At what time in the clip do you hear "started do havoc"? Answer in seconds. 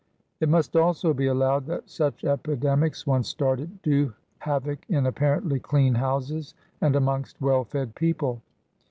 3.29-4.83